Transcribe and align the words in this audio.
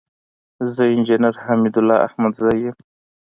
زه 0.75 0.83
انجينر 0.95 1.33
حميدالله 1.43 1.95
احمدزى 2.07 2.51
يم. 2.65 2.75